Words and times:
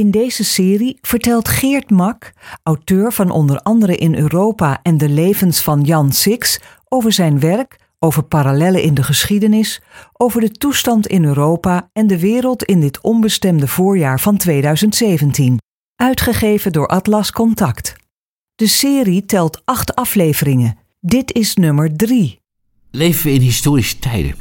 In 0.00 0.10
deze 0.10 0.44
serie 0.44 0.98
vertelt 1.00 1.48
Geert 1.48 1.90
Mak, 1.90 2.32
auteur 2.62 3.12
van 3.12 3.30
onder 3.30 3.60
andere 3.60 3.96
In 3.96 4.14
Europa 4.14 4.80
en 4.82 4.98
de 4.98 5.08
levens 5.08 5.60
van 5.60 5.82
Jan 5.82 6.12
Six, 6.12 6.60
over 6.88 7.12
zijn 7.12 7.40
werk, 7.40 7.78
over 7.98 8.22
parallellen 8.22 8.82
in 8.82 8.94
de 8.94 9.02
geschiedenis, 9.02 9.80
over 10.12 10.40
de 10.40 10.50
toestand 10.50 11.06
in 11.06 11.24
Europa 11.24 11.90
en 11.92 12.06
de 12.06 12.18
wereld 12.18 12.64
in 12.64 12.80
dit 12.80 13.00
onbestemde 13.00 13.66
voorjaar 13.66 14.20
van 14.20 14.36
2017. 14.36 15.58
Uitgegeven 15.96 16.72
door 16.72 16.86
Atlas 16.86 17.32
Contact. 17.32 17.96
De 18.54 18.66
serie 18.66 19.24
telt 19.24 19.62
acht 19.64 19.94
afleveringen. 19.94 20.78
Dit 21.00 21.32
is 21.32 21.54
nummer 21.54 21.96
drie. 21.96 22.40
Leven 22.90 23.26
we 23.26 23.32
in 23.32 23.40
historische 23.40 23.98
tijden? 23.98 24.34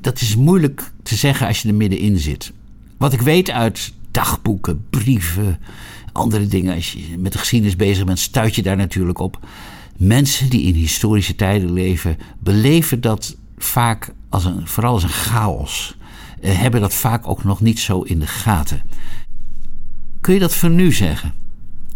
Dat 0.00 0.20
is 0.20 0.36
moeilijk 0.36 0.92
te 1.02 1.14
zeggen 1.14 1.46
als 1.46 1.62
je 1.62 1.68
er 1.68 1.74
middenin 1.74 2.18
zit. 2.18 2.52
Wat 2.98 3.12
ik 3.12 3.20
weet 3.20 3.50
uit 3.50 3.92
dagboeken, 4.12 4.84
brieven, 4.90 5.58
andere 6.12 6.46
dingen. 6.46 6.74
Als 6.74 6.92
je 6.92 7.18
met 7.18 7.32
de 7.32 7.38
geschiedenis 7.38 7.76
bezig 7.76 8.04
bent, 8.04 8.18
stuit 8.18 8.54
je 8.54 8.62
daar 8.62 8.76
natuurlijk 8.76 9.18
op. 9.18 9.46
Mensen 9.96 10.50
die 10.50 10.62
in 10.62 10.74
historische 10.74 11.34
tijden 11.34 11.72
leven, 11.72 12.16
beleven 12.38 13.00
dat 13.00 13.36
vaak 13.56 14.12
als 14.28 14.44
een, 14.44 14.66
vooral 14.66 14.92
als 14.92 15.02
een 15.02 15.08
chaos. 15.08 15.96
Eh, 16.40 16.58
hebben 16.58 16.80
dat 16.80 16.94
vaak 16.94 17.28
ook 17.28 17.44
nog 17.44 17.60
niet 17.60 17.80
zo 17.80 18.00
in 18.00 18.18
de 18.18 18.26
gaten. 18.26 18.82
Kun 20.20 20.34
je 20.34 20.40
dat 20.40 20.54
voor 20.54 20.70
nu 20.70 20.92
zeggen? 20.92 21.32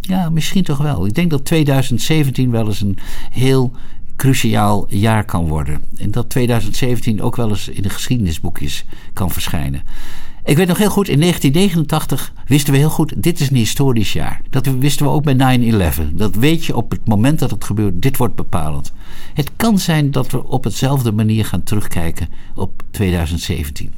Ja, 0.01 0.31
misschien 0.31 0.65
toch 0.65 0.79
wel. 0.79 1.07
Ik 1.07 1.15
denk 1.15 1.31
dat 1.31 1.45
2017 1.45 2.51
wel 2.51 2.67
eens 2.67 2.81
een 2.81 2.99
heel 3.31 3.73
cruciaal 4.17 4.87
jaar 4.89 5.25
kan 5.25 5.49
worden. 5.49 5.83
En 5.97 6.11
dat 6.11 6.31
2017 6.31 7.23
ook 7.23 7.37
wel 7.37 7.49
eens 7.49 7.69
in 7.69 7.83
de 7.83 7.91
geschiedenisboekjes 7.91 8.85
kan 9.13 9.31
verschijnen. 9.31 9.83
Ik 10.47 10.57
weet 10.57 10.69
nog 10.69 10.79
heel 10.79 10.91
goed, 10.91 11.09
in 11.09 11.21
1989 11.21 12.33
wisten 12.47 12.73
we 12.73 12.79
heel 12.79 12.91
goed, 12.91 13.23
dit 13.23 13.41
is 13.41 13.51
een 13.51 13.57
historisch 13.57 14.13
jaar. 14.13 14.41
Dat 14.51 14.67
wisten 14.67 15.07
we 15.07 15.13
ook 15.13 15.23
bij 15.23 15.59
9-11. 15.93 16.13
Dat 16.13 16.35
weet 16.35 16.65
je 16.65 16.77
op 16.77 16.91
het 16.91 17.07
moment 17.07 17.39
dat 17.39 17.51
het 17.51 17.65
gebeurt, 17.65 18.03
dit 18.03 18.17
wordt 18.17 18.35
bepalend. 18.35 18.93
Het 19.35 19.51
kan 19.57 19.79
zijn 19.79 20.11
dat 20.11 20.31
we 20.31 20.45
op 20.45 20.65
hetzelfde 20.65 21.13
manier 21.13 21.45
gaan 21.45 21.63
terugkijken 21.63 22.29
op 22.55 22.83
2017. 22.91 23.93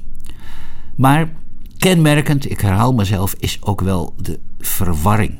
Maar 0.94 1.32
kenmerkend, 1.78 2.50
ik 2.50 2.60
herhaal 2.60 2.92
mezelf, 2.92 3.34
is 3.38 3.58
ook 3.62 3.80
wel 3.80 4.14
de 4.16 4.38
verwarring. 4.58 5.38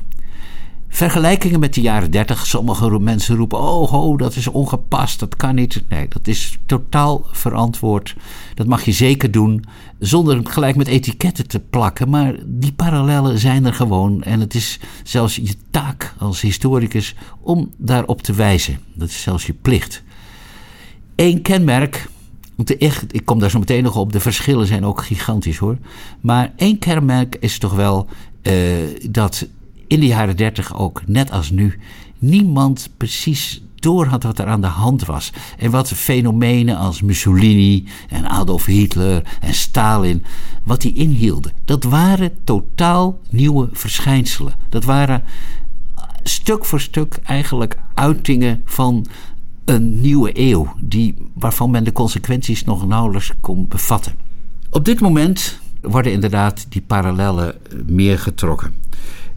Vergelijkingen 0.91 1.59
met 1.59 1.73
de 1.73 1.81
jaren 1.81 2.11
30. 2.11 2.47
Sommige 2.47 2.99
mensen 2.99 3.35
roepen: 3.35 3.59
oh, 3.59 3.89
ho, 3.89 4.17
dat 4.17 4.35
is 4.35 4.47
ongepast, 4.47 5.19
dat 5.19 5.35
kan 5.35 5.55
niet. 5.55 5.83
Nee, 5.89 6.07
dat 6.07 6.27
is 6.27 6.57
totaal 6.65 7.25
verantwoord. 7.31 8.15
Dat 8.55 8.67
mag 8.67 8.83
je 8.85 8.91
zeker 8.91 9.31
doen, 9.31 9.65
zonder 9.99 10.39
gelijk 10.43 10.75
met 10.75 10.87
etiketten 10.87 11.47
te 11.47 11.59
plakken. 11.59 12.09
Maar 12.09 12.35
die 12.45 12.73
parallellen 12.73 13.39
zijn 13.39 13.65
er 13.65 13.73
gewoon. 13.73 14.23
En 14.23 14.39
het 14.39 14.55
is 14.55 14.79
zelfs 15.03 15.35
je 15.35 15.55
taak 15.71 16.13
als 16.17 16.41
historicus 16.41 17.15
om 17.41 17.71
daarop 17.77 18.21
te 18.21 18.33
wijzen. 18.33 18.79
Dat 18.93 19.09
is 19.09 19.21
zelfs 19.21 19.45
je 19.45 19.53
plicht. 19.53 20.03
Eén 21.15 21.41
kenmerk. 21.41 22.09
Ik 23.11 23.25
kom 23.25 23.39
daar 23.39 23.49
zo 23.49 23.59
meteen 23.59 23.83
nog 23.83 23.95
op. 23.95 24.11
De 24.11 24.19
verschillen 24.19 24.67
zijn 24.67 24.85
ook 24.85 25.03
gigantisch 25.03 25.57
hoor. 25.57 25.77
Maar 26.21 26.53
één 26.55 26.79
kenmerk 26.79 27.35
is 27.39 27.57
toch 27.57 27.73
wel 27.73 28.07
uh, 28.43 28.53
dat 29.09 29.47
in 29.89 29.99
de 29.99 30.05
jaren 30.05 30.37
dertig 30.37 30.77
ook, 30.77 31.01
net 31.05 31.31
als 31.31 31.49
nu, 31.49 31.79
niemand 32.19 32.89
precies 32.97 33.61
door 33.75 34.05
had 34.05 34.23
wat 34.23 34.39
er 34.39 34.45
aan 34.45 34.61
de 34.61 34.67
hand 34.67 35.05
was. 35.05 35.31
En 35.57 35.71
wat 35.71 35.89
fenomenen 35.89 36.77
als 36.77 37.01
Mussolini 37.01 37.87
en 38.09 38.25
Adolf 38.25 38.65
Hitler 38.65 39.37
en 39.41 39.53
Stalin, 39.53 40.23
wat 40.63 40.81
die 40.81 40.93
inhielden. 40.93 41.51
Dat 41.65 41.83
waren 41.83 42.31
totaal 42.43 43.19
nieuwe 43.29 43.69
verschijnselen. 43.71 44.53
Dat 44.69 44.83
waren 44.83 45.23
stuk 46.23 46.65
voor 46.65 46.79
stuk 46.79 47.19
eigenlijk 47.23 47.77
uitingen 47.93 48.61
van 48.65 49.05
een 49.65 50.01
nieuwe 50.01 50.31
eeuw, 50.33 50.73
die, 50.79 51.15
waarvan 51.33 51.71
men 51.71 51.83
de 51.83 51.91
consequenties 51.91 52.63
nog 52.63 52.87
nauwelijks 52.87 53.33
kon 53.41 53.67
bevatten. 53.67 54.13
Op 54.69 54.85
dit 54.85 54.99
moment 54.99 55.59
worden 55.81 56.11
inderdaad 56.11 56.65
die 56.69 56.81
parallellen 56.81 57.55
meer 57.85 58.19
getrokken. 58.19 58.73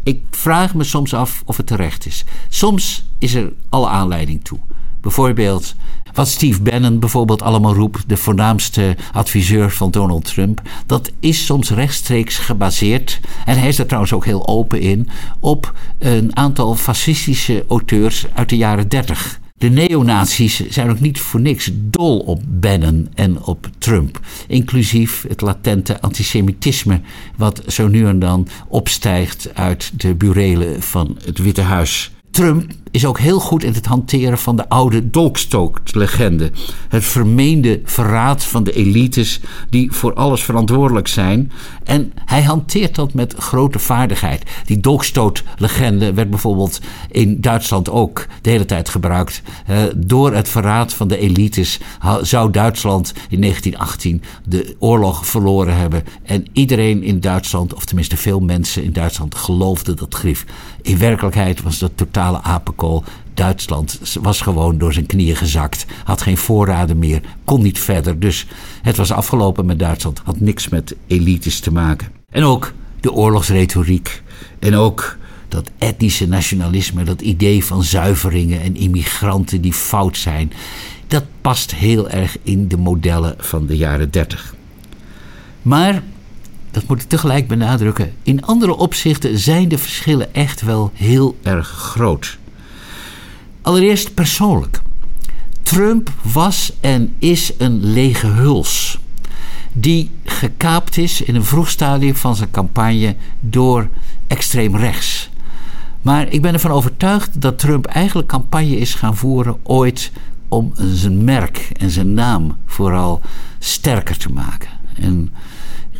Ik 0.02 0.22
vraag 0.30 0.74
me 0.74 0.84
soms 0.84 1.14
af 1.14 1.42
of 1.46 1.56
het 1.56 1.66
terecht 1.66 2.06
is. 2.06 2.24
Soms 2.48 3.04
is 3.18 3.34
er 3.34 3.52
alle 3.68 3.88
aanleiding 3.88 4.44
toe. 4.44 4.58
Bijvoorbeeld 5.00 5.74
wat 6.12 6.28
Steve 6.28 6.62
Bannon 6.62 6.98
bijvoorbeeld 6.98 7.42
allemaal 7.42 7.74
roept, 7.74 8.08
de 8.08 8.16
voornaamste 8.16 8.96
adviseur 9.12 9.70
van 9.70 9.90
Donald 9.90 10.24
Trump, 10.24 10.62
dat 10.86 11.10
is 11.20 11.44
soms 11.44 11.70
rechtstreeks 11.70 12.38
gebaseerd, 12.38 13.20
en 13.44 13.58
hij 13.58 13.68
is 13.68 13.78
er 13.78 13.86
trouwens 13.86 14.12
ook 14.12 14.24
heel 14.24 14.48
open 14.48 14.80
in, 14.80 15.08
op 15.40 15.74
een 15.98 16.36
aantal 16.36 16.76
fascistische 16.76 17.64
auteurs 17.68 18.26
uit 18.34 18.48
de 18.48 18.56
jaren 18.56 18.88
30. 18.88 19.40
De 19.62 19.68
neonazies 19.68 20.68
zijn 20.68 20.90
ook 20.90 21.00
niet 21.00 21.20
voor 21.20 21.40
niks 21.40 21.70
dol 21.74 22.18
op 22.18 22.42
Bannon 22.46 23.08
en 23.14 23.42
op 23.42 23.70
Trump. 23.78 24.20
Inclusief 24.48 25.24
het 25.28 25.40
latente 25.40 26.00
antisemitisme, 26.00 27.00
wat 27.36 27.62
zo 27.66 27.88
nu 27.88 28.06
en 28.06 28.18
dan 28.18 28.48
opstijgt 28.68 29.54
uit 29.54 30.00
de 30.00 30.14
burelen 30.14 30.82
van 30.82 31.18
het 31.24 31.38
Witte 31.38 31.60
Huis. 31.60 32.10
Trump 32.30 32.72
is 32.92 33.06
ook 33.06 33.18
heel 33.18 33.40
goed 33.40 33.64
in 33.64 33.72
het 33.72 33.86
hanteren 33.86 34.38
van 34.38 34.56
de 34.56 34.68
oude 34.68 35.10
Dolkstoke-legende. 35.10 36.50
Het 36.88 37.04
vermeende 37.04 37.80
verraad 37.84 38.44
van 38.44 38.64
de 38.64 38.72
elites 38.72 39.40
die 39.70 39.92
voor 39.92 40.14
alles 40.14 40.42
verantwoordelijk 40.42 41.08
zijn. 41.08 41.52
En 41.84 42.12
hij 42.24 42.42
hanteert 42.42 42.94
dat 42.94 43.14
met 43.14 43.34
grote 43.34 43.78
vaardigheid. 43.78 44.50
Die 44.64 44.80
Dolkstoot-legende 44.80 46.12
werd 46.12 46.30
bijvoorbeeld 46.30 46.80
in 47.10 47.40
Duitsland 47.40 47.90
ook 47.90 48.26
de 48.42 48.50
hele 48.50 48.64
tijd 48.64 48.88
gebruikt. 48.88 49.42
door 49.96 50.34
het 50.34 50.48
verraad 50.48 50.94
van 50.94 51.08
de 51.08 51.18
elites 51.18 51.80
zou 52.22 52.50
Duitsland 52.50 53.12
in 53.28 53.40
1918 53.40 54.22
de 54.44 54.76
oorlog 54.78 55.26
verloren 55.26 55.76
hebben. 55.76 56.04
En 56.22 56.44
iedereen 56.52 57.02
in 57.02 57.20
Duitsland, 57.20 57.74
of 57.74 57.84
tenminste 57.84 58.16
veel 58.16 58.40
mensen 58.40 58.82
in 58.82 58.92
Duitsland, 58.92 59.34
geloofde 59.34 59.94
dat 59.94 60.14
grief. 60.14 60.44
In 60.82 60.98
werkelijkheid 60.98 61.62
was 61.62 61.78
dat 61.78 61.92
totale 61.94 62.42
Duitsland 63.34 64.00
was 64.20 64.40
gewoon 64.40 64.78
door 64.78 64.92
zijn 64.92 65.06
knieën 65.06 65.36
gezakt, 65.36 65.86
had 66.04 66.22
geen 66.22 66.36
voorraden 66.36 66.98
meer, 66.98 67.20
kon 67.44 67.62
niet 67.62 67.78
verder. 67.78 68.20
Dus 68.20 68.46
het 68.82 68.96
was 68.96 69.12
afgelopen 69.12 69.66
met 69.66 69.78
Duitsland, 69.78 70.20
had 70.24 70.40
niks 70.40 70.68
met 70.68 70.96
elites 71.06 71.60
te 71.60 71.72
maken. 71.72 72.08
En 72.30 72.42
ook 72.42 72.72
de 73.00 73.12
oorlogsretoriek 73.12 74.22
en 74.58 74.74
ook 74.74 75.16
dat 75.48 75.70
etnische 75.78 76.28
nationalisme, 76.28 77.04
dat 77.04 77.20
idee 77.20 77.64
van 77.64 77.82
zuiveringen 77.82 78.60
en 78.60 78.76
immigranten 78.76 79.60
die 79.60 79.72
fout 79.72 80.16
zijn, 80.16 80.52
dat 81.06 81.24
past 81.40 81.74
heel 81.74 82.08
erg 82.10 82.36
in 82.42 82.68
de 82.68 82.76
modellen 82.76 83.34
van 83.38 83.66
de 83.66 83.76
jaren 83.76 84.10
30. 84.10 84.54
Maar, 85.62 86.02
dat 86.70 86.86
moet 86.88 87.02
ik 87.02 87.08
tegelijk 87.08 87.48
benadrukken, 87.48 88.12
in 88.22 88.44
andere 88.44 88.76
opzichten 88.76 89.38
zijn 89.38 89.68
de 89.68 89.78
verschillen 89.78 90.34
echt 90.34 90.60
wel 90.60 90.90
heel 90.94 91.36
erg 91.42 91.68
groot. 91.68 92.38
Allereerst 93.62 94.14
persoonlijk. 94.14 94.82
Trump 95.62 96.10
was 96.22 96.72
en 96.80 97.14
is 97.18 97.52
een 97.58 97.84
lege 97.84 98.26
huls. 98.26 98.98
Die 99.72 100.10
gekaapt 100.24 100.96
is 100.96 101.22
in 101.22 101.34
een 101.34 101.44
vroeg 101.44 101.68
stadium 101.68 102.14
van 102.14 102.36
zijn 102.36 102.50
campagne 102.50 103.16
door 103.40 103.88
extreem 104.26 104.76
rechts. 104.76 105.30
Maar 106.02 106.28
ik 106.28 106.42
ben 106.42 106.52
ervan 106.52 106.70
overtuigd 106.70 107.40
dat 107.40 107.58
Trump 107.58 107.86
eigenlijk 107.86 108.28
campagne 108.28 108.76
is 108.76 108.94
gaan 108.94 109.16
voeren 109.16 109.56
ooit 109.62 110.12
om 110.48 110.72
zijn 110.76 111.24
merk 111.24 111.70
en 111.76 111.90
zijn 111.90 112.14
naam 112.14 112.56
vooral 112.66 113.20
sterker 113.58 114.16
te 114.16 114.32
maken. 114.32 114.70
En 114.94 115.32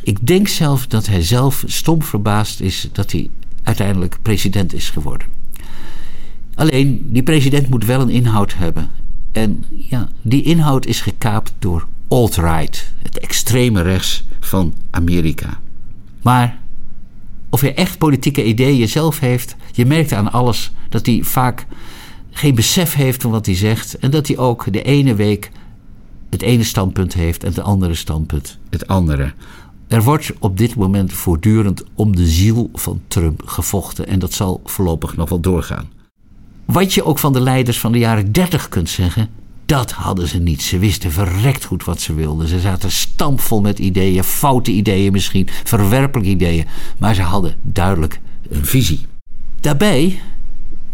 ik 0.02 0.26
denk 0.26 0.48
zelf 0.48 0.86
dat 0.86 1.06
hij 1.06 1.22
zelf 1.22 1.64
stom 1.66 2.02
verbaasd 2.02 2.60
is 2.60 2.88
dat 2.92 3.12
hij 3.12 3.30
uiteindelijk 3.62 4.18
president 4.22 4.74
is 4.74 4.91
geworden. 4.91 5.41
Alleen, 6.54 7.07
die 7.09 7.22
president 7.22 7.69
moet 7.69 7.84
wel 7.84 8.01
een 8.01 8.10
inhoud 8.10 8.54
hebben. 8.54 8.91
En 9.33 9.65
ja, 9.71 10.09
die 10.22 10.43
inhoud 10.43 10.87
is 10.87 11.01
gekaapt 11.01 11.53
door 11.59 11.87
alt-right, 12.09 12.93
het 13.03 13.19
extreme 13.19 13.83
rechts 13.83 14.25
van 14.41 14.75
Amerika. 14.91 15.60
Maar 16.22 16.59
of 17.51 17.60
hij 17.60 17.75
echt 17.75 17.99
politieke 17.99 18.45
ideeën 18.45 18.89
zelf 18.89 19.19
heeft, 19.19 19.57
je 19.72 19.87
merkt 19.87 20.13
aan 20.13 20.33
alles 20.33 20.72
dat 20.89 21.07
hij 21.07 21.21
vaak 21.22 21.66
geen 22.31 22.54
besef 22.54 22.95
heeft 22.95 23.22
van 23.22 23.31
wat 23.31 23.47
hij 23.47 23.54
zegt. 23.54 23.99
En 23.99 24.10
dat 24.10 24.27
hij 24.27 24.39
ook 24.39 24.72
de 24.72 24.83
ene 24.83 25.15
week 25.15 25.51
het 26.31 26.43
ene 26.43 26.65
standpunt 26.65 27.15
heeft 27.15 27.45
en 27.45 27.53
de 27.53 27.63
andere 27.63 27.95
standpunt 27.95 28.59
het 28.71 28.87
andere. 28.87 29.33
Er 29.89 30.03
wordt 30.03 30.33
op 30.39 30.59
dit 30.59 30.75
moment 30.75 31.13
voortdurend 31.13 31.84
om 31.95 32.16
de 32.16 32.27
ziel 32.27 32.71
van 32.72 33.01
Trump 33.09 33.43
gevochten 33.47 34.07
en 34.07 34.19
dat 34.19 34.33
zal 34.33 34.60
voorlopig 34.65 35.16
nog 35.16 35.28
wel 35.28 35.41
doorgaan. 35.41 35.89
Wat 36.64 36.94
je 36.94 37.04
ook 37.04 37.18
van 37.18 37.32
de 37.32 37.41
leiders 37.41 37.78
van 37.78 37.92
de 37.92 37.98
jaren 37.98 38.32
30 38.32 38.68
kunt 38.68 38.88
zeggen, 38.88 39.28
dat 39.66 39.91
hadden 39.91 40.28
ze 40.28 40.38
niet. 40.38 40.62
Ze 40.62 40.78
wisten 40.78 41.12
verrekt 41.12 41.64
goed 41.64 41.84
wat 41.84 42.00
ze 42.00 42.14
wilden. 42.14 42.48
Ze 42.48 42.60
zaten 42.60 42.91
stampvol 42.91 43.60
met 43.60 43.78
ideeën, 43.78 44.24
foute 44.24 44.70
ideeën 44.70 45.12
misschien, 45.12 45.48
verwerpelijke 45.64 46.30
ideeën. 46.30 46.66
Maar 46.98 47.14
ze 47.14 47.22
hadden 47.22 47.54
duidelijk 47.62 48.20
een 48.48 48.64
visie. 48.64 49.06
Daarbij 49.60 50.20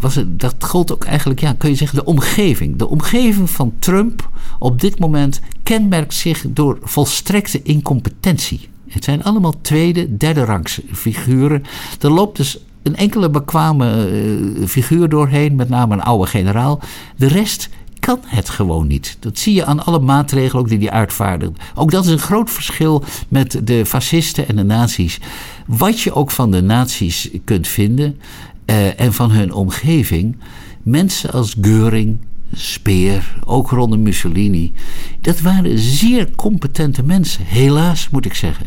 was 0.00 0.14
het, 0.14 0.40
dat 0.40 0.54
gold 0.58 0.92
ook 0.92 1.04
eigenlijk, 1.04 1.40
ja, 1.40 1.52
kun 1.52 1.70
je 1.70 1.76
zeggen, 1.76 1.98
de 1.98 2.04
omgeving. 2.04 2.76
De 2.76 2.88
omgeving 2.88 3.50
van 3.50 3.72
Trump 3.78 4.30
op 4.58 4.80
dit 4.80 4.98
moment 4.98 5.40
kenmerkt 5.62 6.14
zich 6.14 6.44
door 6.48 6.78
volstrekte 6.82 7.62
incompetentie. 7.62 8.68
Het 8.88 9.04
zijn 9.04 9.24
allemaal 9.24 9.54
tweede, 9.60 10.16
derde 10.16 10.44
rangs 10.44 10.80
figuren. 10.92 11.64
Er 12.00 12.10
loopt 12.10 12.36
dus 12.36 12.58
een 12.88 12.96
enkele 12.96 13.30
bekwame 13.30 14.10
uh, 14.10 14.66
figuur 14.66 15.08
doorheen, 15.08 15.56
met 15.56 15.68
name 15.68 15.94
een 15.94 16.02
oude 16.02 16.26
generaal. 16.26 16.80
De 17.16 17.26
rest 17.26 17.68
kan 18.00 18.18
het 18.26 18.48
gewoon 18.48 18.86
niet. 18.86 19.16
Dat 19.20 19.38
zie 19.38 19.54
je 19.54 19.64
aan 19.64 19.84
alle 19.84 19.98
maatregelen 19.98 20.62
ook 20.62 20.68
die 20.68 20.78
hij 20.78 20.90
uitvaardigt. 20.90 21.52
Ook 21.74 21.90
dat 21.90 22.04
is 22.04 22.10
een 22.10 22.18
groot 22.18 22.50
verschil 22.50 23.04
met 23.28 23.60
de 23.64 23.86
fascisten 23.86 24.48
en 24.48 24.56
de 24.56 24.62
nazi's. 24.62 25.18
Wat 25.66 26.00
je 26.00 26.14
ook 26.14 26.30
van 26.30 26.50
de 26.50 26.62
nazi's 26.62 27.30
kunt 27.44 27.68
vinden 27.68 28.18
uh, 28.66 29.00
en 29.00 29.12
van 29.12 29.30
hun 29.30 29.52
omgeving. 29.52 30.36
Mensen 30.82 31.32
als 31.32 31.56
Geuring, 31.60 32.18
Speer, 32.52 33.38
ook 33.44 33.70
rondom 33.70 34.02
Mussolini. 34.02 34.72
Dat 35.20 35.40
waren 35.40 35.78
zeer 35.78 36.30
competente 36.36 37.02
mensen, 37.02 37.44
helaas 37.44 38.08
moet 38.10 38.24
ik 38.24 38.34
zeggen. 38.34 38.66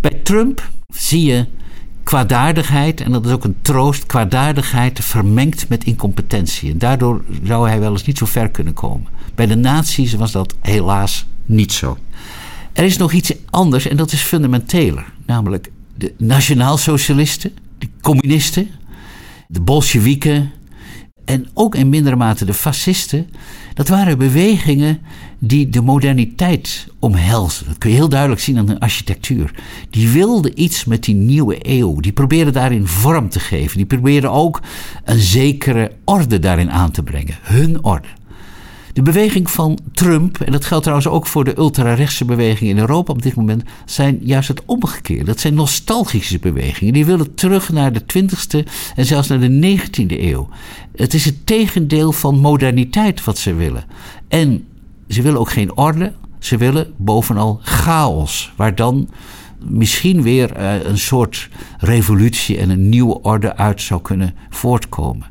Bij 0.00 0.20
Trump 0.22 0.70
zie 0.94 1.24
je 1.24 1.46
kwaadaardigheid, 2.08 3.00
en 3.00 3.12
dat 3.12 3.26
is 3.26 3.32
ook 3.32 3.44
een 3.44 3.56
troost, 3.62 4.06
kwaadaardigheid 4.06 5.04
vermengd 5.04 5.68
met 5.68 5.84
incompetentie. 5.84 6.70
En 6.70 6.78
daardoor 6.78 7.24
zou 7.42 7.68
hij 7.68 7.80
wel 7.80 7.92
eens 7.92 8.04
niet 8.04 8.18
zo 8.18 8.26
ver 8.26 8.48
kunnen 8.48 8.74
komen. 8.74 9.06
Bij 9.34 9.46
de 9.46 9.54
nazi's 9.54 10.14
was 10.14 10.32
dat 10.32 10.54
helaas 10.60 11.26
niet 11.46 11.72
zo. 11.72 11.98
Er 12.72 12.84
is 12.84 12.96
nog 12.96 13.12
iets 13.12 13.32
anders 13.50 13.88
en 13.88 13.96
dat 13.96 14.12
is 14.12 14.20
fundamenteler. 14.20 15.12
Namelijk 15.26 15.70
de 15.96 16.14
nationaalsocialisten, 16.18 17.52
de 17.78 17.88
communisten, 18.00 18.68
de 19.48 19.60
Bolsjewieken 19.60 20.52
en 21.28 21.46
ook 21.54 21.74
in 21.74 21.88
mindere 21.88 22.16
mate 22.16 22.44
de 22.44 22.54
fascisten. 22.54 23.26
Dat 23.74 23.88
waren 23.88 24.18
bewegingen 24.18 24.98
die 25.38 25.68
de 25.68 25.80
moderniteit 25.80 26.86
omhelzen. 26.98 27.66
Dat 27.66 27.78
kun 27.78 27.90
je 27.90 27.96
heel 27.96 28.08
duidelijk 28.08 28.40
zien 28.40 28.58
aan 28.58 28.66
de 28.66 28.80
architectuur. 28.80 29.50
Die 29.90 30.08
wilden 30.08 30.62
iets 30.62 30.84
met 30.84 31.04
die 31.04 31.14
nieuwe 31.14 31.56
eeuw. 31.62 32.00
Die 32.00 32.12
probeerden 32.12 32.52
daarin 32.52 32.86
vorm 32.86 33.28
te 33.28 33.40
geven. 33.40 33.76
Die 33.76 33.86
probeerden 33.86 34.30
ook 34.30 34.60
een 35.04 35.18
zekere 35.18 35.92
orde 36.04 36.38
daarin 36.38 36.70
aan 36.70 36.90
te 36.90 37.02
brengen. 37.02 37.34
Hun 37.42 37.84
orde. 37.84 38.08
De 38.98 39.04
beweging 39.04 39.50
van 39.50 39.78
Trump, 39.92 40.40
en 40.40 40.52
dat 40.52 40.64
geldt 40.64 40.82
trouwens 40.82 41.08
ook 41.08 41.26
voor 41.26 41.44
de 41.44 41.58
ultrarechtse 41.58 42.24
beweging 42.24 42.70
in 42.70 42.78
Europa 42.78 43.12
op 43.12 43.22
dit 43.22 43.34
moment, 43.34 43.62
zijn 43.84 44.18
juist 44.22 44.48
het 44.48 44.62
omgekeerde. 44.64 45.24
Dat 45.24 45.40
zijn 45.40 45.54
nostalgische 45.54 46.38
bewegingen. 46.38 46.92
Die 46.92 47.06
willen 47.06 47.34
terug 47.34 47.72
naar 47.72 47.92
de 47.92 48.00
20e 48.00 48.68
en 48.94 49.04
zelfs 49.04 49.28
naar 49.28 49.40
de 49.40 49.78
19e 49.78 50.20
eeuw. 50.20 50.48
Het 50.96 51.14
is 51.14 51.24
het 51.24 51.46
tegendeel 51.46 52.12
van 52.12 52.38
moderniteit 52.38 53.24
wat 53.24 53.38
ze 53.38 53.54
willen. 53.54 53.84
En 54.28 54.64
ze 55.08 55.22
willen 55.22 55.40
ook 55.40 55.50
geen 55.50 55.76
orde, 55.76 56.12
ze 56.38 56.56
willen 56.56 56.92
bovenal 56.96 57.60
chaos, 57.62 58.52
waar 58.56 58.74
dan 58.74 59.08
misschien 59.58 60.22
weer 60.22 60.52
eh, 60.52 60.84
een 60.84 60.98
soort 60.98 61.48
revolutie 61.78 62.58
en 62.58 62.70
een 62.70 62.88
nieuwe 62.88 63.22
orde 63.22 63.56
uit 63.56 63.82
zou 63.82 64.02
kunnen 64.02 64.34
voortkomen. 64.50 65.26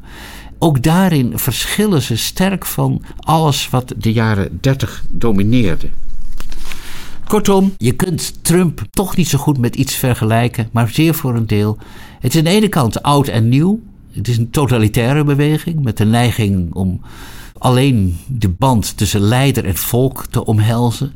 Ook 0.59 0.83
daarin 0.83 1.37
verschillen 1.39 2.01
ze 2.01 2.17
sterk 2.17 2.65
van 2.65 3.01
alles 3.17 3.69
wat 3.69 3.93
de 3.97 4.11
jaren 4.11 4.57
30 4.61 5.03
domineerde. 5.09 5.89
Kortom, 7.27 7.73
je 7.77 7.91
kunt 7.91 8.43
Trump 8.43 8.81
toch 8.89 9.15
niet 9.15 9.27
zo 9.27 9.37
goed 9.37 9.57
met 9.57 9.75
iets 9.75 9.95
vergelijken, 9.95 10.69
maar 10.71 10.89
zeer 10.89 11.13
voor 11.13 11.35
een 11.35 11.47
deel. 11.47 11.77
Het 12.19 12.33
is 12.33 12.37
aan 12.37 12.45
de 12.45 12.49
ene 12.49 12.67
kant 12.67 13.03
oud 13.03 13.27
en 13.27 13.49
nieuw. 13.49 13.79
Het 14.11 14.27
is 14.27 14.37
een 14.37 14.49
totalitaire 14.49 15.23
beweging 15.23 15.83
met 15.83 15.97
de 15.97 16.05
neiging 16.05 16.73
om 16.73 17.01
alleen 17.57 18.17
de 18.27 18.49
band 18.49 18.97
tussen 18.97 19.21
leider 19.21 19.65
en 19.65 19.75
volk 19.75 20.25
te 20.25 20.45
omhelzen. 20.45 21.11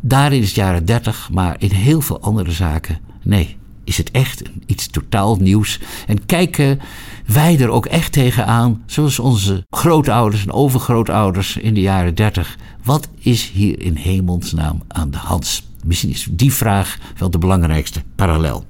Daarin 0.00 0.40
is 0.40 0.46
het 0.46 0.56
jaren 0.56 0.84
30, 0.84 1.28
maar 1.32 1.56
in 1.58 1.70
heel 1.70 2.00
veel 2.00 2.20
andere 2.20 2.50
zaken 2.50 2.98
nee. 3.22 3.56
Is 3.86 3.96
het 3.96 4.10
echt 4.10 4.42
iets 4.66 4.86
totaal 4.86 5.36
nieuws? 5.36 5.80
En 6.06 6.26
kijken 6.26 6.80
wij 7.26 7.58
er 7.58 7.68
ook 7.68 7.86
echt 7.86 8.12
tegenaan, 8.12 8.82
zoals 8.86 9.18
onze 9.18 9.66
grootouders 9.70 10.42
en 10.42 10.52
overgrootouders 10.52 11.56
in 11.56 11.74
de 11.74 11.80
jaren 11.80 12.14
30. 12.14 12.58
Wat 12.84 13.08
is 13.18 13.50
hier 13.50 13.82
in 13.82 13.94
hemelsnaam 13.94 14.82
aan 14.88 15.10
de 15.10 15.16
hand? 15.16 15.62
Misschien 15.84 16.10
is 16.10 16.28
die 16.30 16.52
vraag 16.52 16.98
wel 17.16 17.30
de 17.30 17.38
belangrijkste 17.38 18.02
parallel. 18.14 18.64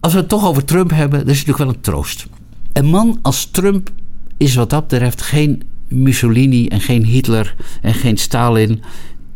Als 0.00 0.12
we 0.12 0.18
het 0.18 0.28
toch 0.28 0.46
over 0.46 0.64
Trump 0.64 0.90
hebben, 0.90 1.18
dan 1.18 1.28
is 1.28 1.38
het 1.38 1.46
natuurlijk 1.46 1.58
wel 1.58 1.68
een 1.68 2.02
troost. 2.02 2.26
Een 2.72 2.86
man 2.86 3.18
als 3.22 3.44
Trump 3.44 3.90
is 4.36 4.54
wat 4.54 4.70
dat 4.70 4.88
betreft 4.88 5.22
geen 5.22 5.62
Mussolini 5.88 6.66
en 6.66 6.80
geen 6.80 7.04
Hitler 7.04 7.54
en 7.82 7.94
geen 7.94 8.16
Stalin 8.16 8.82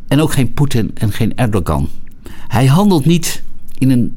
en 0.08 0.20
ook 0.20 0.32
geen 0.32 0.52
Poetin 0.52 0.90
en 0.94 1.12
geen 1.12 1.36
Erdogan. 1.36 1.88
Hij 2.48 2.66
handelt 2.66 3.04
niet 3.04 3.42
in 3.78 3.90
een 3.90 4.16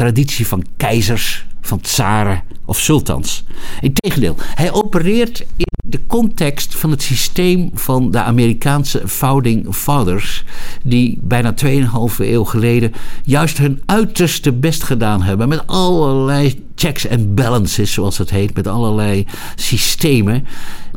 traditie 0.00 0.46
van 0.46 0.64
keizers, 0.76 1.46
van 1.60 1.80
tsaren 1.80 2.42
of 2.64 2.78
sultans. 2.78 3.44
Integendeel, 3.80 4.36
hij 4.38 4.72
opereert 4.72 5.40
in 5.56 5.66
de 5.86 6.00
context 6.06 6.76
van 6.76 6.90
het 6.90 7.02
systeem 7.02 7.70
van 7.74 8.10
de 8.10 8.22
Amerikaanse 8.22 9.08
founding 9.08 9.74
fathers, 9.74 10.44
die 10.82 11.18
bijna 11.22 11.54
2,5 11.64 11.70
eeuw 12.18 12.44
geleden 12.44 12.92
juist 13.24 13.58
hun 13.58 13.82
uiterste 13.86 14.52
best 14.52 14.82
gedaan 14.82 15.22
hebben 15.22 15.48
met 15.48 15.66
allerlei 15.66 16.64
checks 16.74 17.06
en 17.06 17.34
balances, 17.34 17.92
zoals 17.92 18.18
het 18.18 18.30
heet, 18.30 18.54
met 18.54 18.66
allerlei 18.66 19.26
systemen, 19.54 20.46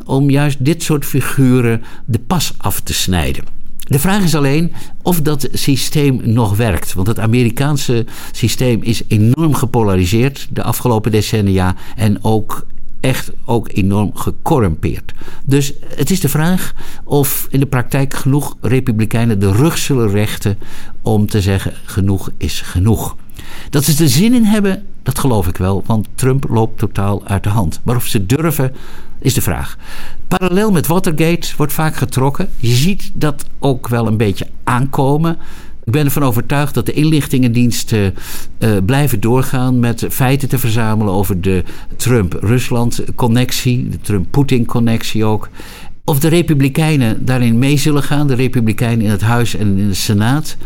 om 0.04 0.30
juist 0.30 0.64
dit 0.64 0.82
soort 0.82 1.04
figuren 1.04 1.82
de 2.04 2.18
pas 2.18 2.54
af 2.56 2.80
te 2.80 2.94
snijden. 2.94 3.63
De 3.84 3.98
vraag 3.98 4.22
is 4.22 4.34
alleen 4.34 4.72
of 5.02 5.20
dat 5.20 5.48
systeem 5.52 6.20
nog 6.24 6.56
werkt. 6.56 6.92
Want 6.92 7.06
het 7.06 7.18
Amerikaanse 7.18 8.06
systeem 8.32 8.82
is 8.82 9.02
enorm 9.08 9.54
gepolariseerd 9.54 10.48
de 10.50 10.62
afgelopen 10.62 11.10
decennia. 11.10 11.74
En 11.96 12.24
ook 12.24 12.66
echt 13.00 13.30
ook 13.44 13.68
enorm 13.72 14.14
gecorrumpeerd. 14.14 15.12
Dus 15.44 15.72
het 15.96 16.10
is 16.10 16.20
de 16.20 16.28
vraag 16.28 16.74
of 17.04 17.46
in 17.50 17.60
de 17.60 17.66
praktijk 17.66 18.14
genoeg 18.14 18.56
republikeinen 18.60 19.38
de 19.38 19.52
rug 19.52 19.78
zullen 19.78 20.10
rechten 20.10 20.58
om 21.02 21.26
te 21.26 21.40
zeggen 21.40 21.72
genoeg 21.84 22.30
is 22.36 22.60
genoeg. 22.60 23.16
Dat 23.70 23.84
ze 23.84 24.02
er 24.02 24.08
zin 24.08 24.34
in 24.34 24.44
hebben, 24.44 24.82
dat 25.02 25.18
geloof 25.18 25.46
ik 25.46 25.56
wel, 25.56 25.82
want 25.86 26.08
Trump 26.14 26.46
loopt 26.48 26.78
totaal 26.78 27.26
uit 27.26 27.42
de 27.42 27.48
hand. 27.48 27.80
Maar 27.82 27.96
of 27.96 28.06
ze 28.06 28.26
durven, 28.26 28.72
is 29.18 29.34
de 29.34 29.42
vraag. 29.42 29.76
Parallel 30.28 30.70
met 30.70 30.86
Watergate 30.86 31.56
wordt 31.56 31.72
vaak 31.72 31.96
getrokken. 31.96 32.48
Je 32.56 32.74
ziet 32.74 33.10
dat 33.14 33.44
ook 33.58 33.88
wel 33.88 34.06
een 34.06 34.16
beetje 34.16 34.46
aankomen. 34.64 35.38
Ik 35.84 35.92
ben 35.92 36.04
ervan 36.04 36.22
overtuigd 36.22 36.74
dat 36.74 36.86
de 36.86 36.92
inlichtingendiensten 36.92 38.14
uh, 38.58 38.76
blijven 38.86 39.20
doorgaan 39.20 39.80
met 39.80 40.06
feiten 40.10 40.48
te 40.48 40.58
verzamelen 40.58 41.12
over 41.12 41.40
de 41.40 41.64
Trump-Rusland-connectie, 41.96 43.88
de 43.88 44.00
Trump-Poetin-connectie 44.00 45.24
ook. 45.24 45.48
Of 46.04 46.20
de 46.20 46.28
Republikeinen 46.28 47.24
daarin 47.24 47.58
mee 47.58 47.76
zullen 47.76 48.02
gaan, 48.02 48.26
de 48.26 48.34
Republikeinen 48.34 49.04
in 49.04 49.10
het 49.10 49.22
Huis 49.22 49.54
en 49.54 49.78
in 49.78 49.88
de 49.88 49.94
Senaat. 49.94 50.56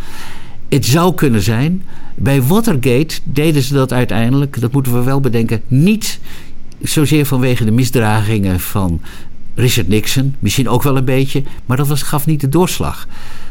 Het 0.69 0.87
zou 0.87 1.15
kunnen 1.15 1.43
zijn. 1.43 1.83
Bij 2.15 2.43
Watergate 2.43 3.21
deden 3.25 3.63
ze 3.63 3.75
dat 3.75 3.93
uiteindelijk, 3.93 4.61
dat 4.61 4.73
moeten 4.73 4.93
we 4.93 5.03
wel 5.03 5.21
bedenken, 5.21 5.63
niet 5.67 6.21
zozeer 6.83 7.27
vanwege 7.27 7.65
de 7.65 7.71
misdragingen 7.71 8.61
van 8.61 9.01
Richard 9.55 9.89
Nixon, 9.89 10.35
misschien 10.39 10.69
ook 10.69 10.83
wel 10.83 10.97
een 10.97 11.05
beetje, 11.05 11.43
maar 11.67 11.77
dat 11.77 11.89
was, 11.89 12.03
gaf 12.03 12.27
niet 12.27 12.41
de 12.41 12.49
doorslag. 12.49 13.07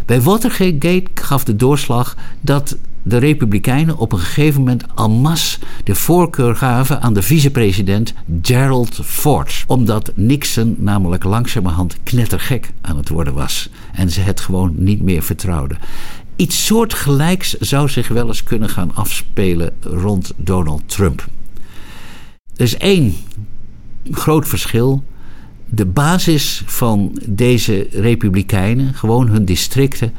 Bij 0.06 0.22
Watergate 0.22 1.04
gaf 1.14 1.44
de 1.44 1.56
doorslag 1.56 2.16
dat 2.42 2.78
de 3.04 3.18
Republikeinen 3.18 3.98
op 3.98 4.12
een 4.12 4.20
gegeven 4.20 4.60
moment 4.60 4.84
en 4.96 5.12
masse 5.12 5.60
de 5.84 5.96
voorkeur 5.96 6.56
gaven 6.56 7.02
aan 7.02 7.14
de 7.14 7.22
vicepresident 7.22 8.14
Gerald 8.42 9.00
Ford. 9.04 9.64
Omdat 9.68 10.12
Nixon 10.16 10.76
namelijk 10.80 11.24
langzamerhand 11.24 11.98
knettergek 12.04 12.72
aan 12.82 12.98
het 12.98 13.10
worden 13.10 13.34
was. 13.34 13.70
En 13.94 14.10
ze 14.10 14.22
het 14.22 14.40
gewoon 14.40 14.74
niet 14.76 15.02
meer 15.02 15.24
vertrouwden. 15.24 15.78
Iets 16.38 16.66
soortgelijks 16.66 17.54
zou 17.54 17.90
zich 17.90 18.08
wel 18.08 18.28
eens 18.28 18.44
kunnen 18.44 18.70
gaan 18.70 18.96
afspelen 18.96 19.74
rond 19.80 20.34
Donald 20.36 20.82
Trump. 20.86 21.28
Er 22.56 22.64
is 22.64 22.78
één 22.78 23.16
groot 24.12 24.48
verschil. 24.48 25.04
De 25.70 25.86
basis 25.86 26.64
van 26.66 27.20
deze 27.26 27.88
republikeinen, 27.92 28.94
gewoon 28.94 29.28
hun 29.28 29.46
districten, 29.46 30.14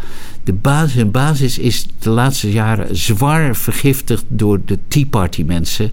de 0.44 0.52
basis, 0.52 0.94
hun 0.94 1.10
basis 1.10 1.58
is 1.58 1.86
de 1.98 2.10
laatste 2.10 2.52
jaren 2.52 2.96
zwaar 2.96 3.56
vergiftigd 3.56 4.24
door 4.28 4.60
de 4.64 4.78
Tea 4.88 5.06
Party 5.06 5.42
mensen. 5.42 5.90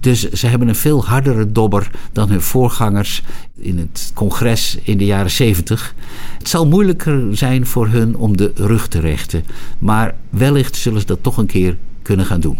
Dus 0.00 0.30
ze 0.30 0.46
hebben 0.46 0.68
een 0.68 0.74
veel 0.74 1.04
hardere 1.04 1.52
dobber 1.52 1.90
dan 2.12 2.28
hun 2.28 2.42
voorgangers 2.42 3.22
in 3.56 3.78
het 3.78 4.10
congres 4.14 4.78
in 4.82 4.98
de 4.98 5.04
jaren 5.04 5.30
70. 5.30 5.94
Het 6.38 6.48
zal 6.48 6.66
moeilijker 6.66 7.36
zijn 7.36 7.66
voor 7.66 7.88
hun 7.88 8.16
om 8.16 8.36
de 8.36 8.52
rug 8.54 8.88
te 8.88 9.00
rechten. 9.00 9.44
Maar 9.78 10.14
wellicht 10.30 10.76
zullen 10.76 11.00
ze 11.00 11.06
dat 11.06 11.22
toch 11.22 11.36
een 11.36 11.46
keer 11.46 11.76
kunnen 12.02 12.26
gaan 12.26 12.40
doen. 12.40 12.58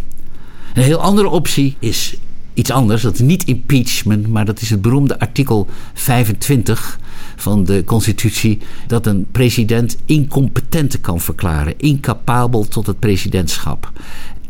Een 0.75 0.83
heel 0.83 1.01
andere 1.01 1.29
optie 1.29 1.77
is 1.79 2.17
iets 2.55 2.71
anders. 2.71 3.03
Dat 3.03 3.15
is 3.15 3.21
niet 3.21 3.45
impeachment, 3.45 4.29
maar 4.29 4.45
dat 4.45 4.61
is 4.61 4.71
het 4.71 4.83
beroemde 4.83 5.19
artikel 5.19 5.67
25 5.95 6.99
van 7.37 7.65
de 7.65 7.83
Constitutie. 7.85 8.59
Dat 8.87 9.07
een 9.07 9.27
president 9.33 9.97
incompetente 10.05 10.99
kan 10.99 11.21
verklaren, 11.21 11.79
incapabel 11.79 12.69
tot 12.69 12.87
het 12.87 12.99
presidentschap. 12.99 13.93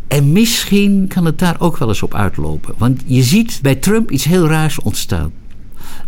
En 0.09 0.33
misschien 0.33 1.09
kan 1.09 1.25
het 1.25 1.39
daar 1.39 1.61
ook 1.61 1.77
wel 1.77 1.89
eens 1.89 2.03
op 2.03 2.15
uitlopen. 2.15 2.75
Want 2.79 3.03
je 3.07 3.23
ziet 3.23 3.59
bij 3.63 3.75
Trump 3.75 4.11
iets 4.11 4.25
heel 4.25 4.47
raars 4.47 4.81
ontstaan. 4.81 5.33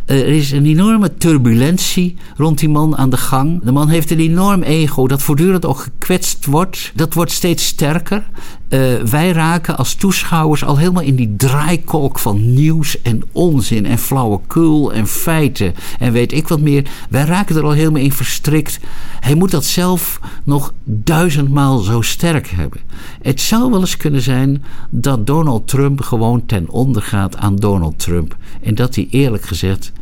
Er 0.08 0.26
is 0.26 0.50
een 0.50 0.66
enorme 0.66 1.14
turbulentie 1.14 2.16
rond 2.36 2.58
die 2.58 2.68
man 2.68 2.96
aan 2.96 3.10
de 3.10 3.16
gang. 3.16 3.60
De 3.64 3.72
man 3.72 3.88
heeft 3.88 4.10
een 4.10 4.20
enorm 4.20 4.62
ego 4.62 5.06
dat 5.06 5.22
voortdurend 5.22 5.66
ook 5.66 5.78
gekwetst 5.78 6.46
wordt. 6.46 6.92
Dat 6.94 7.14
wordt 7.14 7.32
steeds 7.32 7.66
sterker. 7.66 8.30
Uh, 8.68 8.94
wij 8.94 9.32
raken 9.32 9.76
als 9.76 9.94
toeschouwers 9.94 10.64
al 10.64 10.78
helemaal 10.78 11.02
in 11.02 11.14
die 11.14 11.34
draaikolk 11.36 12.18
van 12.18 12.54
nieuws 12.54 13.02
en 13.02 13.22
onzin 13.32 13.86
en 13.86 13.98
flauwekul 13.98 14.92
en 14.92 15.06
feiten 15.06 15.74
en 15.98 16.12
weet 16.12 16.32
ik 16.32 16.48
wat 16.48 16.60
meer. 16.60 16.90
Wij 17.10 17.24
raken 17.24 17.56
er 17.56 17.64
al 17.64 17.70
helemaal 17.70 18.02
in 18.02 18.12
verstrikt. 18.12 18.80
Hij 19.20 19.34
moet 19.34 19.50
dat 19.50 19.64
zelf 19.64 20.20
nog 20.44 20.72
duizendmaal 20.84 21.78
zo 21.78 22.00
sterk 22.00 22.48
hebben. 22.48 22.80
Het 23.22 23.40
zou 23.40 23.70
wel 23.70 23.80
eens 23.80 23.96
kunnen 23.96 24.22
zijn 24.22 24.64
dat 24.90 25.26
Donald 25.26 25.68
Trump 25.68 26.00
gewoon 26.00 26.46
ten 26.46 26.68
onder 26.68 27.02
gaat 27.02 27.36
aan 27.36 27.56
Donald 27.56 27.98
Trump. 27.98 28.36
En 28.62 28.74
dat 28.74 28.94
hij 28.94 29.06
eerlijk 29.10 29.44
gezegd 29.44 29.92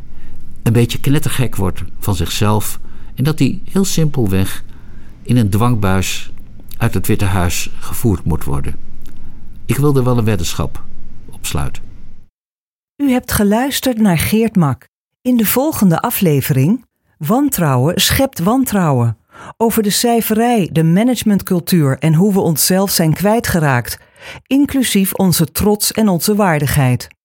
een 0.67 0.73
beetje 0.73 1.01
knettergek 1.01 1.57
wordt 1.57 1.83
van 1.99 2.15
zichzelf. 2.15 2.81
En 3.15 3.25
dat 3.25 3.39
hij 3.39 3.61
heel 3.71 3.85
simpelweg 3.85 4.65
in 5.23 5.37
een 5.37 5.51
dwangbuis 5.51 6.33
uit 6.77 6.95
het 6.95 7.07
Witte 7.07 7.25
Huis 7.25 7.71
gevoerd 7.79 8.25
moet 8.25 8.45
worden. 8.45 8.77
Ik 9.67 9.77
wil 9.77 9.97
er 9.97 10.05
wel 10.05 10.19
een 10.19 10.25
weddenschap 10.25 10.85
op 11.31 11.47
sluiten. 11.47 11.83
U 12.97 13.11
hebt 13.11 13.33
geluisterd 13.33 13.99
naar 13.99 14.19
Geert 14.19 14.57
Mak. 14.57 14.89
In 15.23 15.37
de 15.37 15.47
volgende 15.47 16.01
aflevering 16.01 16.85
Wantrouwen 17.19 18.01
schept 18.01 18.39
wantrouwen. 18.39 19.17
Over 19.57 19.83
de 19.83 19.91
cijferij, 19.91 20.69
de 20.73 20.85
managementcultuur 20.85 21.99
en 21.99 22.15
hoe 22.15 22.33
we 22.33 22.41
onszelf 22.41 22.91
zijn 22.91 23.13
kwijtgeraakt, 23.13 23.99
inclusief 24.47 25.13
onze 25.13 25.53
trots 25.53 25.93
en 25.93 26.09
onze 26.09 26.35
waardigheid. 26.35 27.09